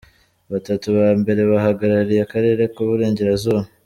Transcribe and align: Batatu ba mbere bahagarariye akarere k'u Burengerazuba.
Batatu 0.51 0.87
ba 0.97 1.07
mbere 1.21 1.41
bahagarariye 1.51 2.21
akarere 2.25 2.61
k'u 2.73 2.83
Burengerazuba. 2.89 3.61